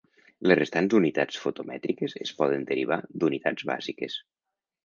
[0.51, 4.21] Les restants unitats fotomètriques es poden derivar d'unitats bàsiques.